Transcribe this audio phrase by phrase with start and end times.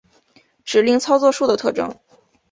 [0.65, 1.95] 指令操作数的特征